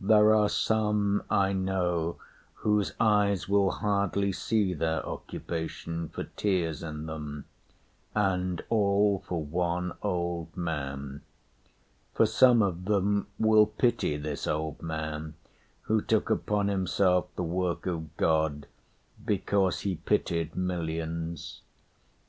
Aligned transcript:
There 0.00 0.34
are 0.34 0.48
some 0.48 1.22
I 1.30 1.52
know 1.52 2.16
Whose 2.54 2.92
eyes 2.98 3.48
will 3.48 3.70
hardly 3.70 4.32
see 4.32 4.74
their 4.74 5.06
occupation, 5.06 6.08
For 6.08 6.24
tears 6.24 6.82
in 6.82 7.06
them 7.06 7.44
and 8.12 8.64
all 8.68 9.22
for 9.28 9.40
one 9.44 9.92
old 10.02 10.56
man; 10.56 11.20
For 12.14 12.26
some 12.26 12.62
of 12.62 12.86
them 12.86 13.28
will 13.38 13.66
pity 13.66 14.16
this 14.16 14.48
old 14.48 14.82
man, 14.82 15.34
Who 15.82 16.00
took 16.02 16.30
upon 16.30 16.66
himself 16.66 17.26
the 17.36 17.44
work 17.44 17.86
of 17.86 18.16
God 18.16 18.66
Because 19.24 19.82
he 19.82 19.94
pitied 19.94 20.56
millions. 20.56 21.60